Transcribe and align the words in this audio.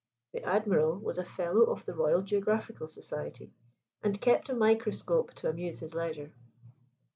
The 0.33 0.41
Admiral 0.43 0.97
was 0.97 1.19
a 1.19 1.23
Fellow 1.23 1.65
of 1.65 1.85
the 1.85 1.93
Royal 1.93 2.23
Geographical 2.23 2.87
Society, 2.87 3.53
and 4.01 4.19
kept 4.19 4.49
a 4.49 4.53
microscope 4.55 5.35
to 5.35 5.47
amuse 5.47 5.77
his 5.77 5.93
leisure. 5.93 6.31